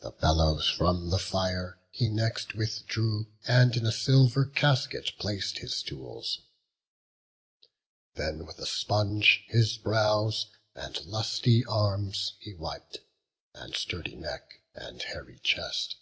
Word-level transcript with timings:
The 0.00 0.10
bellows 0.10 0.68
from 0.68 1.10
the 1.10 1.18
fire 1.20 1.78
he 1.92 2.08
next 2.08 2.56
withdrew, 2.56 3.28
And 3.46 3.76
in 3.76 3.86
a 3.86 3.92
silver 3.92 4.44
casket 4.44 5.12
plac'd 5.16 5.58
his 5.58 5.80
tools; 5.84 6.40
Then 8.16 8.46
with 8.46 8.58
a 8.58 8.66
sponge 8.66 9.44
his 9.46 9.78
brows 9.78 10.46
and 10.74 11.00
lusty 11.04 11.64
arms 11.66 12.32
He 12.40 12.52
wip'd, 12.52 12.98
and 13.54 13.72
sturdy 13.76 14.16
neck 14.16 14.60
and 14.74 15.00
hairy 15.02 15.38
chest. 15.38 15.94